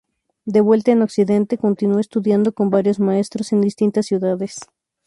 De 0.45 0.61
vuelta 0.61 0.89
en 0.89 1.03
Occidente, 1.03 1.59
continuó 1.59 1.99
estudiando 1.99 2.53
con 2.53 2.71
varios 2.71 2.99
maestros 2.99 3.53
en 3.53 3.61
distintas 3.61 4.07
ciudades. 4.07 4.55